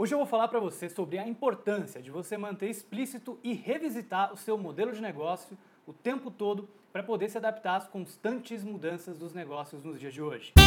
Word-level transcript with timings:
Hoje 0.00 0.14
eu 0.14 0.18
vou 0.18 0.26
falar 0.26 0.48
para 0.48 0.58
você 0.58 0.88
sobre 0.88 1.18
a 1.18 1.28
importância 1.28 2.00
de 2.00 2.10
você 2.10 2.38
manter 2.38 2.70
explícito 2.70 3.38
e 3.44 3.52
revisitar 3.52 4.32
o 4.32 4.36
seu 4.38 4.56
modelo 4.56 4.92
de 4.92 5.02
negócio 5.02 5.58
o 5.86 5.92
tempo 5.92 6.30
todo 6.30 6.66
para 6.90 7.02
poder 7.02 7.28
se 7.28 7.36
adaptar 7.36 7.76
às 7.76 7.86
constantes 7.86 8.64
mudanças 8.64 9.18
dos 9.18 9.34
negócios 9.34 9.84
nos 9.84 10.00
dias 10.00 10.14
de 10.14 10.22
hoje. 10.22 10.54
O 10.56 10.60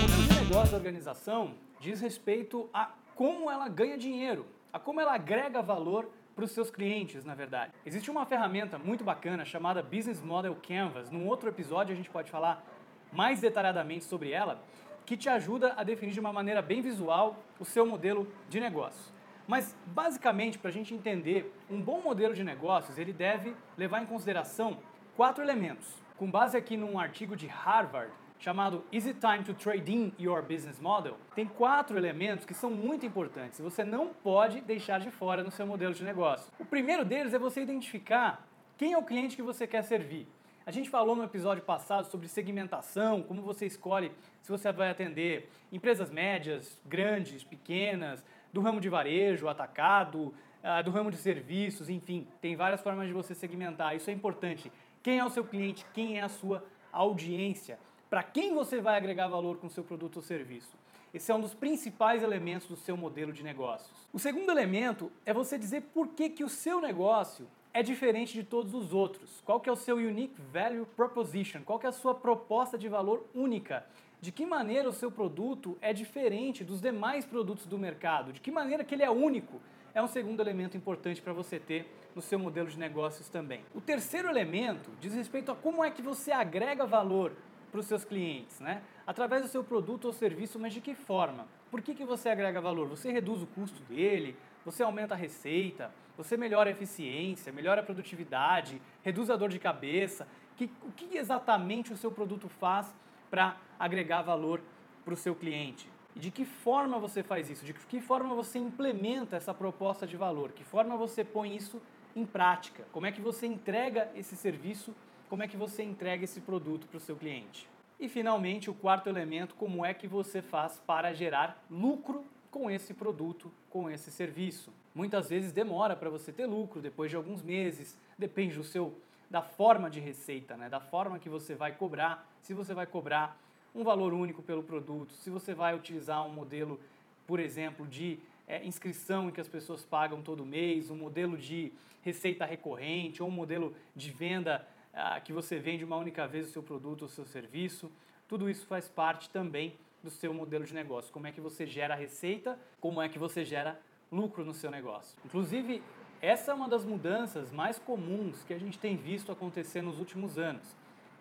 modelo 0.00 0.28
de 0.28 0.44
negócio 0.44 0.70
da 0.70 0.76
organização 0.76 1.54
diz 1.80 2.00
respeito 2.00 2.70
a 2.72 2.92
como 3.16 3.50
ela 3.50 3.68
ganha 3.68 3.98
dinheiro, 3.98 4.46
a 4.72 4.78
como 4.78 5.00
ela 5.00 5.12
agrega 5.12 5.60
valor 5.60 6.08
para 6.36 6.44
os 6.44 6.52
seus 6.52 6.70
clientes, 6.70 7.24
na 7.24 7.34
verdade. 7.34 7.72
Existe 7.84 8.12
uma 8.12 8.24
ferramenta 8.24 8.78
muito 8.78 9.02
bacana 9.02 9.44
chamada 9.44 9.82
Business 9.82 10.22
Model 10.22 10.56
Canvas. 10.62 11.10
Num 11.10 11.26
outro 11.26 11.48
episódio 11.48 11.92
a 11.92 11.96
gente 11.96 12.08
pode 12.08 12.30
falar 12.30 12.64
mais 13.12 13.40
detalhadamente 13.40 14.04
sobre 14.04 14.30
ela, 14.32 14.62
que 15.04 15.16
te 15.16 15.28
ajuda 15.28 15.74
a 15.76 15.82
definir 15.82 16.12
de 16.12 16.20
uma 16.20 16.32
maneira 16.32 16.60
bem 16.60 16.82
visual 16.82 17.36
o 17.58 17.64
seu 17.64 17.86
modelo 17.86 18.30
de 18.48 18.60
negócio. 18.60 19.12
Mas, 19.46 19.74
basicamente, 19.86 20.58
para 20.58 20.68
a 20.68 20.72
gente 20.72 20.92
entender 20.92 21.54
um 21.70 21.80
bom 21.80 22.02
modelo 22.02 22.34
de 22.34 22.44
negócios, 22.44 22.98
ele 22.98 23.14
deve 23.14 23.56
levar 23.78 24.02
em 24.02 24.06
consideração 24.06 24.78
quatro 25.16 25.42
elementos. 25.42 25.88
Com 26.18 26.30
base 26.30 26.56
aqui 26.56 26.76
num 26.76 26.98
artigo 26.98 27.34
de 27.34 27.46
Harvard 27.46 28.12
chamado 28.38 28.84
Is 28.92 29.06
it 29.06 29.18
time 29.18 29.42
to 29.44 29.54
trade 29.54 29.90
in 29.90 30.12
your 30.18 30.42
business 30.42 30.78
model? 30.78 31.16
Tem 31.34 31.46
quatro 31.46 31.96
elementos 31.96 32.44
que 32.44 32.54
são 32.54 32.70
muito 32.70 33.06
importantes 33.06 33.58
e 33.58 33.62
você 33.62 33.84
não 33.84 34.08
pode 34.08 34.60
deixar 34.60 35.00
de 35.00 35.10
fora 35.10 35.42
no 35.42 35.50
seu 35.50 35.66
modelo 35.66 35.94
de 35.94 36.04
negócio. 36.04 36.52
O 36.58 36.64
primeiro 36.64 37.04
deles 37.04 37.32
é 37.32 37.38
você 37.38 37.62
identificar 37.62 38.46
quem 38.76 38.92
é 38.92 38.98
o 38.98 39.02
cliente 39.02 39.34
que 39.34 39.42
você 39.42 39.66
quer 39.66 39.82
servir. 39.82 40.28
A 40.68 40.70
gente 40.70 40.90
falou 40.90 41.16
no 41.16 41.24
episódio 41.24 41.64
passado 41.64 42.10
sobre 42.10 42.28
segmentação, 42.28 43.22
como 43.22 43.40
você 43.40 43.64
escolhe 43.64 44.12
se 44.42 44.50
você 44.50 44.70
vai 44.70 44.90
atender 44.90 45.48
empresas 45.72 46.10
médias, 46.10 46.78
grandes, 46.84 47.42
pequenas, 47.42 48.22
do 48.52 48.60
ramo 48.60 48.78
de 48.78 48.90
varejo, 48.90 49.48
atacado, 49.48 50.24
uh, 50.62 50.84
do 50.84 50.90
ramo 50.90 51.10
de 51.10 51.16
serviços, 51.16 51.88
enfim, 51.88 52.28
tem 52.42 52.54
várias 52.54 52.82
formas 52.82 53.06
de 53.06 53.14
você 53.14 53.34
segmentar. 53.34 53.96
Isso 53.96 54.10
é 54.10 54.12
importante. 54.12 54.70
Quem 55.02 55.18
é 55.18 55.24
o 55.24 55.30
seu 55.30 55.42
cliente? 55.42 55.86
Quem 55.94 56.18
é 56.18 56.22
a 56.22 56.28
sua 56.28 56.62
audiência? 56.92 57.78
Para 58.10 58.22
quem 58.22 58.52
você 58.52 58.78
vai 58.78 58.98
agregar 58.98 59.26
valor 59.26 59.56
com 59.56 59.68
o 59.68 59.70
seu 59.70 59.82
produto 59.82 60.16
ou 60.16 60.22
serviço? 60.22 60.76
Esse 61.14 61.32
é 61.32 61.34
um 61.34 61.40
dos 61.40 61.54
principais 61.54 62.22
elementos 62.22 62.68
do 62.68 62.76
seu 62.76 62.94
modelo 62.94 63.32
de 63.32 63.42
negócios. 63.42 64.06
O 64.12 64.18
segundo 64.18 64.50
elemento 64.50 65.10
é 65.24 65.32
você 65.32 65.56
dizer 65.56 65.84
por 65.94 66.08
que, 66.08 66.28
que 66.28 66.44
o 66.44 66.48
seu 66.50 66.78
negócio 66.78 67.48
é 67.72 67.82
diferente 67.82 68.32
de 68.32 68.42
todos 68.42 68.74
os 68.74 68.92
outros. 68.92 69.42
Qual 69.44 69.60
que 69.60 69.68
é 69.68 69.72
o 69.72 69.76
seu 69.76 69.96
unique 69.96 70.40
value 70.52 70.86
proposition? 70.96 71.62
Qual 71.62 71.78
que 71.78 71.86
é 71.86 71.88
a 71.88 71.92
sua 71.92 72.14
proposta 72.14 72.76
de 72.76 72.88
valor 72.88 73.26
única? 73.34 73.84
de 74.20 74.32
que 74.32 74.44
maneira 74.44 74.88
o 74.88 74.92
seu 74.92 75.10
produto 75.10 75.78
é 75.80 75.92
diferente 75.92 76.64
dos 76.64 76.80
demais 76.80 77.24
produtos 77.24 77.66
do 77.66 77.78
mercado, 77.78 78.32
de 78.32 78.40
que 78.40 78.50
maneira 78.50 78.82
que 78.82 78.94
ele 78.94 79.02
é 79.02 79.10
único, 79.10 79.60
é 79.94 80.02
um 80.02 80.08
segundo 80.08 80.40
elemento 80.40 80.76
importante 80.76 81.22
para 81.22 81.32
você 81.32 81.58
ter 81.58 81.86
no 82.14 82.22
seu 82.22 82.38
modelo 82.38 82.68
de 82.68 82.78
negócios 82.78 83.28
também. 83.28 83.62
O 83.74 83.80
terceiro 83.80 84.28
elemento 84.28 84.90
diz 85.00 85.14
respeito 85.14 85.52
a 85.52 85.56
como 85.56 85.84
é 85.84 85.90
que 85.90 86.02
você 86.02 86.32
agrega 86.32 86.84
valor 86.84 87.32
para 87.70 87.80
os 87.80 87.86
seus 87.86 88.04
clientes, 88.04 88.60
né? 88.60 88.82
Através 89.06 89.42
do 89.42 89.48
seu 89.48 89.62
produto 89.62 90.06
ou 90.06 90.12
serviço, 90.12 90.58
mas 90.58 90.72
de 90.72 90.80
que 90.80 90.94
forma? 90.94 91.46
Por 91.70 91.82
que, 91.82 91.94
que 91.94 92.04
você 92.04 92.28
agrega 92.28 92.60
valor? 92.60 92.88
Você 92.88 93.12
reduz 93.12 93.42
o 93.42 93.46
custo 93.46 93.80
dele, 93.82 94.36
você 94.70 94.82
aumenta 94.82 95.14
a 95.14 95.16
receita, 95.16 95.90
você 96.14 96.36
melhora 96.36 96.68
a 96.68 96.72
eficiência, 96.72 97.50
melhora 97.50 97.80
a 97.80 97.84
produtividade, 97.84 98.82
reduz 99.02 99.30
a 99.30 99.36
dor 99.36 99.48
de 99.48 99.58
cabeça. 99.58 100.28
Que, 100.58 100.70
o 100.82 100.92
que 100.92 101.16
exatamente 101.16 101.90
o 101.90 101.96
seu 101.96 102.10
produto 102.10 102.50
faz 102.50 102.94
para 103.30 103.56
agregar 103.78 104.20
valor 104.20 104.60
para 105.06 105.14
o 105.14 105.16
seu 105.16 105.34
cliente. 105.34 105.88
E 106.14 106.18
de 106.18 106.30
que 106.30 106.44
forma 106.44 106.98
você 106.98 107.22
faz 107.22 107.48
isso? 107.48 107.64
De 107.64 107.72
que 107.72 108.00
forma 108.00 108.34
você 108.34 108.58
implementa 108.58 109.36
essa 109.36 109.54
proposta 109.54 110.06
de 110.06 110.18
valor? 110.18 110.52
Que 110.52 110.64
forma 110.64 110.98
você 110.98 111.24
põe 111.24 111.56
isso 111.56 111.80
em 112.14 112.26
prática? 112.26 112.84
Como 112.92 113.06
é 113.06 113.12
que 113.12 113.22
você 113.22 113.46
entrega 113.46 114.10
esse 114.14 114.36
serviço? 114.36 114.94
Como 115.30 115.42
é 115.42 115.48
que 115.48 115.56
você 115.56 115.82
entrega 115.82 116.24
esse 116.24 116.42
produto 116.42 116.86
para 116.88 116.98
o 116.98 117.00
seu 117.00 117.16
cliente? 117.16 117.66
E 117.98 118.06
finalmente, 118.06 118.68
o 118.68 118.74
quarto 118.74 119.08
elemento, 119.08 119.54
como 119.54 119.82
é 119.84 119.94
que 119.94 120.06
você 120.06 120.42
faz 120.42 120.78
para 120.86 121.14
gerar 121.14 121.64
lucro 121.70 122.24
com 122.50 122.70
esse 122.70 122.94
produto, 122.94 123.50
com 123.70 123.90
esse 123.90 124.10
serviço? 124.10 124.72
Muitas 124.94 125.28
vezes 125.28 125.52
demora 125.52 125.94
para 125.94 126.10
você 126.10 126.32
ter 126.32 126.46
lucro, 126.46 126.80
depois 126.80 127.10
de 127.10 127.16
alguns 127.16 127.42
meses, 127.42 127.96
depende 128.18 128.56
do 128.56 128.64
seu 128.64 128.94
da 129.30 129.42
forma 129.42 129.90
de 129.90 130.00
receita, 130.00 130.56
né? 130.56 130.68
da 130.68 130.80
forma 130.80 131.18
que 131.18 131.28
você 131.28 131.54
vai 131.54 131.72
cobrar, 131.72 132.26
se 132.40 132.54
você 132.54 132.72
vai 132.72 132.86
cobrar 132.86 133.38
um 133.74 133.84
valor 133.84 134.14
único 134.14 134.42
pelo 134.42 134.62
produto, 134.62 135.12
se 135.12 135.28
você 135.28 135.52
vai 135.52 135.76
utilizar 135.76 136.26
um 136.26 136.32
modelo, 136.32 136.80
por 137.26 137.38
exemplo, 137.38 137.86
de 137.86 138.18
é, 138.46 138.64
inscrição 138.64 139.28
em 139.28 139.32
que 139.32 139.40
as 139.40 139.48
pessoas 139.48 139.84
pagam 139.84 140.22
todo 140.22 140.46
mês, 140.46 140.90
um 140.90 140.96
modelo 140.96 141.36
de 141.36 141.70
receita 142.02 142.46
recorrente 142.46 143.22
ou 143.22 143.28
um 143.28 143.32
modelo 143.32 143.74
de 143.94 144.10
venda 144.10 144.66
ah, 144.94 145.20
que 145.20 145.32
você 145.32 145.58
vende 145.58 145.84
uma 145.84 145.96
única 145.96 146.26
vez 146.26 146.48
o 146.48 146.50
seu 146.50 146.62
produto 146.62 147.02
ou 147.02 147.08
seu 147.08 147.26
serviço. 147.26 147.92
Tudo 148.26 148.48
isso 148.48 148.66
faz 148.66 148.88
parte 148.88 149.28
também 149.28 149.76
do 150.02 150.10
seu 150.10 150.32
modelo 150.32 150.64
de 150.64 150.74
negócio. 150.74 151.12
Como 151.12 151.26
é 151.26 151.32
que 151.32 151.40
você 151.40 151.66
gera 151.66 151.94
receita, 151.94 152.58
como 152.80 153.00
é 153.02 153.08
que 153.08 153.18
você 153.18 153.44
gera 153.44 153.78
lucro 154.10 154.44
no 154.44 154.54
seu 154.54 154.70
negócio. 154.70 155.16
Inclusive, 155.24 155.82
essa 156.20 156.50
é 156.50 156.54
uma 156.54 156.68
das 156.68 156.84
mudanças 156.84 157.52
mais 157.52 157.78
comuns 157.78 158.42
que 158.44 158.52
a 158.52 158.58
gente 158.58 158.78
tem 158.78 158.96
visto 158.96 159.30
acontecer 159.30 159.82
nos 159.82 159.98
últimos 159.98 160.38
anos. 160.38 160.66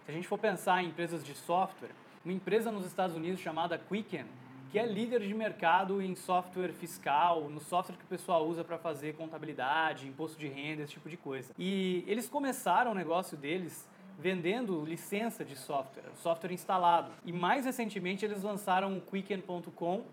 Se 0.06 0.12
a 0.12 0.14
gente 0.14 0.28
for 0.28 0.38
pensar 0.38 0.84
em 0.84 0.88
empresas 0.88 1.24
de 1.24 1.36
software, 1.36 1.92
uma 2.24 2.34
empresa 2.34 2.72
nos 2.72 2.86
Estados 2.86 3.16
Unidos 3.16 3.40
chamada 3.40 3.78
Quicken, 3.78 4.26
que 4.72 4.80
é 4.80 4.86
líder 4.86 5.22
de 5.22 5.34
mercado 5.34 6.02
em 6.02 6.16
software 6.16 6.74
fiscal, 6.74 7.50
no 7.50 7.59
software 7.59 7.96
que 7.96 8.04
o 8.04 8.08
pessoal 8.08 8.46
usa 8.46 8.64
para 8.64 8.78
fazer 8.78 9.16
contabilidade, 9.16 10.08
imposto 10.08 10.38
de 10.38 10.48
renda, 10.48 10.84
esse 10.84 10.94
tipo 10.94 11.09
de 11.09 11.16
coisa. 11.16 11.54
E 11.58 12.04
eles 12.08 12.28
começaram 12.28 12.92
o 12.92 12.96
negócio 12.96 13.38
deles 13.38 13.88
vendendo 14.17 14.83
licença 14.83 15.45
de 15.45 15.55
software, 15.55 16.03
software 16.16 16.51
instalado. 16.51 17.11
E 17.23 17.31
mais 17.31 17.66
recentemente 17.66 18.25
eles 18.25 18.41
lançaram 18.41 18.97
o 18.97 19.01
Quicken.com, 19.01 20.03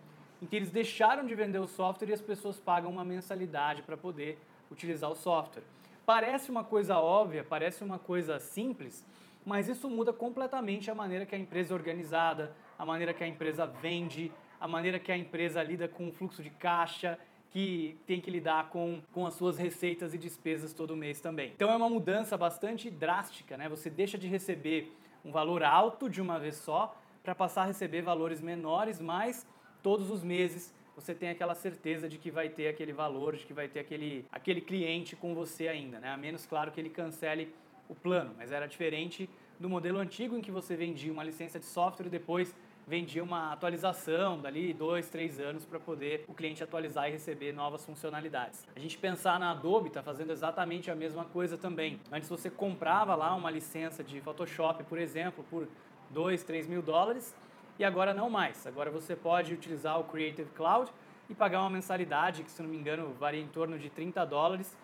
em 0.43 0.47
que 0.47 0.55
eles 0.55 0.71
deixaram 0.71 1.25
de 1.25 1.35
vender 1.35 1.59
o 1.59 1.67
software 1.67 2.11
e 2.11 2.13
as 2.13 2.21
pessoas 2.21 2.59
pagam 2.59 2.91
uma 2.91 3.05
mensalidade 3.05 3.83
para 3.83 3.97
poder 3.97 4.39
utilizar 4.71 5.11
o 5.11 5.15
software. 5.15 5.63
Parece 6.05 6.51
uma 6.51 6.63
coisa 6.63 6.99
óbvia, 6.99 7.43
parece 7.43 7.83
uma 7.83 7.99
coisa 7.99 8.39
simples, 8.39 9.07
mas 9.45 9.69
isso 9.69 9.89
muda 9.89 10.13
completamente 10.13 10.91
a 10.91 10.95
maneira 10.95 11.25
que 11.25 11.35
a 11.35 11.39
empresa 11.39 11.73
é 11.73 11.75
organizada, 11.75 12.55
a 12.79 12.85
maneira 12.85 13.15
que 13.15 13.25
a 13.25 13.27
empresa 13.27 13.67
vende, 13.67 14.31
a 14.61 14.69
maneira 14.69 14.99
que 14.99 15.11
a 15.11 15.17
empresa 15.17 15.63
lida 15.63 15.89
com 15.89 16.09
o 16.09 16.13
fluxo 16.13 16.43
de 16.43 16.51
caixa, 16.51 17.19
que 17.55 17.97
tem 18.05 18.21
que 18.21 18.33
lidar 18.33 18.69
com, 18.69 19.01
com 19.13 19.25
as 19.25 19.35
suas 19.35 19.57
receitas 19.57 20.13
e 20.13 20.19
despesas 20.19 20.73
todo 20.73 20.97
mês 20.97 21.21
também. 21.21 21.53
Então 21.55 21.71
é 21.71 21.77
uma 21.77 21.89
mudança 21.89 22.37
bastante 22.37 22.91
drástica, 22.91 23.57
né? 23.57 23.69
Você 23.69 23.89
deixa 23.89 24.19
de 24.19 24.27
receber 24.27 24.93
um 25.25 25.31
valor 25.31 25.63
alto 25.63 26.11
de 26.11 26.21
uma 26.21 26.37
vez 26.37 26.57
só 26.57 27.01
para 27.23 27.33
passar 27.33 27.63
a 27.63 27.67
receber 27.67 28.03
valores 28.03 28.41
menores, 28.41 29.01
mas 29.01 29.47
todos 29.85 30.11
os 30.11 30.25
meses 30.25 30.75
você 30.97 31.15
tem 31.15 31.29
aquela 31.29 31.55
certeza 31.55 32.09
de 32.09 32.19
que 32.19 32.29
vai 32.29 32.49
ter 32.49 32.67
aquele 32.67 32.93
valor, 32.93 33.37
de 33.37 33.47
que 33.47 33.53
vai 33.53 33.69
ter 33.69 33.79
aquele, 33.79 34.27
aquele 34.33 34.61
cliente 34.61 35.15
com 35.15 35.33
você 35.33 35.69
ainda, 35.69 36.01
né? 36.01 36.09
A 36.09 36.17
menos, 36.17 36.45
claro, 36.45 36.73
que 36.73 36.81
ele 36.81 36.91
cancele 36.91 37.55
o 37.89 37.95
plano, 37.95 38.35
mas 38.37 38.51
era 38.51 38.67
diferente 38.67 39.31
do 39.61 39.71
modelo 39.71 40.01
antigo 40.01 40.37
em 40.37 40.41
que 40.41 40.51
você 40.51 40.75
vendia 40.75 41.13
uma 41.13 41.23
licença 41.23 41.61
de 41.61 41.67
software 41.67 42.07
e 42.07 42.11
depois 42.11 42.53
vendia 42.87 43.23
uma 43.23 43.53
atualização 43.53 44.39
dali 44.39 44.73
dois, 44.75 45.09
três 45.09 45.41
anos 45.41 45.65
para 45.65 45.81
poder 45.81 46.25
o 46.29 46.35
cliente 46.35 46.63
atualizar 46.63 47.09
e 47.09 47.13
receber 47.13 47.53
novas 47.53 47.85
funcionalidades. 47.85 48.67
A 48.77 48.79
gente 48.79 48.99
pensar 48.99 49.39
na 49.41 49.51
Adobe 49.53 49.89
está 49.89 50.03
fazendo 50.03 50.31
exatamente 50.31 50.91
a 50.91 50.95
mesma 50.95 51.25
coisa 51.25 51.57
também. 51.57 51.99
Antes 52.13 52.29
você 52.29 52.51
comprava 52.51 53.15
lá 53.15 53.35
uma 53.35 53.51
licença 53.51 54.05
de 54.05 54.21
Photoshop, 54.21 54.85
por 54.85 54.99
exemplo, 54.99 55.45
por 55.51 55.67
dois, 56.11 56.43
três 56.43 56.67
mil 56.67 56.83
dólares 56.83 57.35
e 57.79 57.85
agora 57.85 58.13
não 58.13 58.29
mais. 58.29 58.67
Agora 58.67 58.91
você 58.91 59.17
pode 59.17 59.55
utilizar 59.55 59.99
o 59.99 60.05
Creative 60.05 60.51
Cloud 60.51 60.91
e 61.29 61.35
pagar 61.35 61.61
uma 61.61 61.71
mensalidade, 61.71 62.43
que 62.43 62.51
se 62.51 62.63
não 62.63 62.69
me 62.69 62.77
engano 62.77 63.15
varia 63.19 63.41
em 63.41 63.49
torno 63.49 63.79
de 63.79 63.89
30 63.89 64.25
dólares 64.27 64.77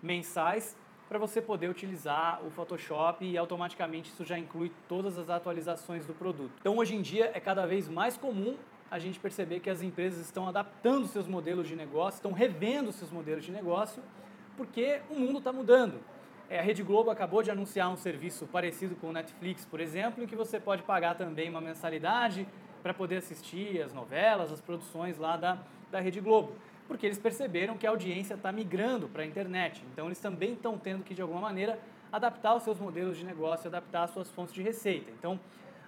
mensais, 0.00 0.76
para 1.08 1.18
você 1.18 1.40
poder 1.40 1.70
utilizar 1.70 2.44
o 2.44 2.50
Photoshop 2.50 3.24
e 3.24 3.38
automaticamente 3.38 4.10
isso 4.10 4.24
já 4.24 4.38
inclui 4.38 4.70
todas 4.86 5.18
as 5.18 5.30
atualizações 5.30 6.04
do 6.04 6.12
produto. 6.12 6.52
Então 6.60 6.76
hoje 6.76 6.94
em 6.94 7.00
dia 7.00 7.30
é 7.34 7.40
cada 7.40 7.66
vez 7.66 7.88
mais 7.88 8.16
comum 8.16 8.56
a 8.90 8.98
gente 8.98 9.18
perceber 9.18 9.60
que 9.60 9.70
as 9.70 9.82
empresas 9.82 10.20
estão 10.24 10.48
adaptando 10.48 11.06
seus 11.06 11.26
modelos 11.26 11.66
de 11.66 11.74
negócio, 11.74 12.18
estão 12.18 12.32
revendo 12.32 12.92
seus 12.92 13.10
modelos 13.10 13.44
de 13.44 13.52
negócio, 13.52 14.02
porque 14.56 15.00
o 15.10 15.14
mundo 15.14 15.38
está 15.38 15.52
mudando. 15.52 16.00
É, 16.50 16.58
a 16.58 16.62
Rede 16.62 16.82
Globo 16.82 17.10
acabou 17.10 17.42
de 17.42 17.50
anunciar 17.50 17.90
um 17.90 17.96
serviço 17.96 18.46
parecido 18.46 18.96
com 18.96 19.08
o 19.08 19.12
Netflix, 19.12 19.66
por 19.66 19.80
exemplo, 19.80 20.24
em 20.24 20.26
que 20.26 20.34
você 20.34 20.58
pode 20.58 20.82
pagar 20.82 21.14
também 21.14 21.50
uma 21.50 21.60
mensalidade 21.60 22.46
para 22.82 22.94
poder 22.94 23.16
assistir 23.16 23.82
as 23.82 23.92
novelas, 23.92 24.50
as 24.50 24.60
produções 24.60 25.18
lá 25.18 25.36
da, 25.36 25.58
da 25.90 26.00
Rede 26.00 26.20
Globo. 26.20 26.54
Porque 26.88 27.06
eles 27.06 27.18
perceberam 27.18 27.76
que 27.76 27.86
a 27.86 27.90
audiência 27.90 28.34
está 28.34 28.50
migrando 28.50 29.08
para 29.08 29.22
a 29.22 29.26
internet. 29.26 29.84
Então, 29.92 30.06
eles 30.06 30.18
também 30.18 30.54
estão 30.54 30.76
tendo 30.76 31.04
que, 31.04 31.14
de 31.14 31.22
alguma 31.22 31.42
maneira, 31.42 31.78
adaptar 32.10 32.56
os 32.56 32.64
seus 32.64 32.80
modelos 32.80 33.16
de 33.16 33.24
negócio, 33.24 33.68
adaptar 33.68 34.04
as 34.04 34.10
suas 34.10 34.30
fontes 34.30 34.54
de 34.54 34.62
receita. 34.62 35.10
Então, 35.10 35.38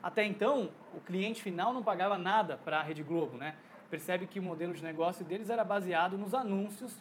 Até 0.02 0.24
então, 0.24 0.70
o 0.94 1.00
cliente 1.00 1.42
final 1.42 1.74
não 1.74 1.82
pagava 1.82 2.16
nada 2.16 2.56
para 2.56 2.80
a 2.80 2.82
Rede 2.82 3.02
Globo, 3.02 3.36
né? 3.36 3.54
Percebe 3.90 4.26
que 4.26 4.38
o 4.38 4.42
modelo 4.42 4.72
de 4.72 4.82
negócio 4.82 5.24
deles 5.24 5.50
era 5.50 5.62
baseado 5.62 6.16
nos 6.16 6.32
anúncios 6.32 6.94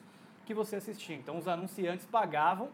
que 0.46 0.54
você 0.54 0.78
assistia. 0.78 1.16
Então, 1.16 1.38
os 1.38 1.48
anunciantes 1.48 2.06
pagavam 2.06 2.70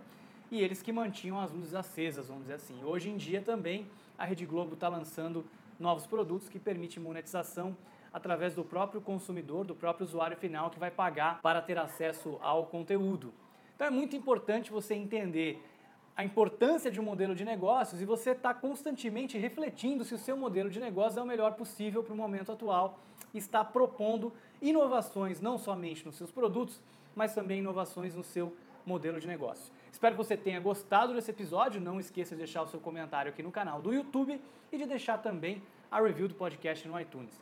e 0.49 0.61
eles 0.61 0.81
que 0.81 0.91
mantinham 0.91 1.39
as 1.39 1.51
luzes 1.51 1.75
acesas, 1.75 2.27
vamos 2.27 2.43
dizer 2.43 2.55
assim. 2.55 2.83
Hoje 2.83 3.09
em 3.09 3.17
dia 3.17 3.41
também 3.41 3.87
a 4.17 4.25
Rede 4.25 4.45
Globo 4.45 4.73
está 4.73 4.87
lançando 4.87 5.45
novos 5.79 6.07
produtos 6.07 6.49
que 6.49 6.57
permitem 6.57 7.03
monetização 7.03 7.77
através 8.15 8.55
do 8.55 8.63
próprio 8.63 9.01
consumidor, 9.01 9.65
do 9.65 9.75
próprio 9.75 10.05
usuário 10.05 10.37
final 10.37 10.69
que 10.69 10.79
vai 10.79 10.89
pagar 10.89 11.41
para 11.41 11.61
ter 11.61 11.77
acesso 11.77 12.39
ao 12.41 12.65
conteúdo. 12.65 13.33
Então 13.75 13.87
é 13.87 13.89
muito 13.89 14.15
importante 14.15 14.71
você 14.71 14.93
entender 14.93 15.61
a 16.15 16.23
importância 16.23 16.89
de 16.89 16.97
um 16.97 17.03
modelo 17.03 17.35
de 17.35 17.43
negócios 17.43 18.01
e 18.01 18.05
você 18.05 18.29
está 18.29 18.53
constantemente 18.53 19.37
refletindo 19.37 20.05
se 20.05 20.15
o 20.15 20.17
seu 20.17 20.37
modelo 20.37 20.69
de 20.69 20.79
negócio 20.79 21.19
é 21.19 21.21
o 21.21 21.25
melhor 21.25 21.55
possível 21.55 22.01
para 22.01 22.13
o 22.13 22.15
momento 22.15 22.53
atual 22.53 22.97
está 23.33 23.65
propondo 23.65 24.31
inovações 24.61 25.41
não 25.41 25.57
somente 25.57 26.05
nos 26.05 26.15
seus 26.15 26.31
produtos, 26.31 26.81
mas 27.13 27.35
também 27.35 27.59
inovações 27.59 28.15
no 28.15 28.23
seu 28.23 28.55
modelo 28.85 29.19
de 29.19 29.27
negócio. 29.27 29.73
Espero 29.91 30.15
que 30.15 30.23
você 30.23 30.37
tenha 30.37 30.61
gostado 30.61 31.13
desse 31.13 31.31
episódio. 31.31 31.81
Não 31.81 31.99
esqueça 31.99 32.33
de 32.33 32.39
deixar 32.39 32.61
o 32.61 32.67
seu 32.67 32.79
comentário 32.79 33.29
aqui 33.29 33.43
no 33.43 33.51
canal 33.51 33.81
do 33.81 33.93
YouTube 33.93 34.41
e 34.71 34.77
de 34.77 34.85
deixar 34.85 35.17
também 35.17 35.61
a 35.91 35.99
review 35.99 36.29
do 36.29 36.35
podcast 36.35 36.87
no 36.87 36.97
iTunes. 36.97 37.41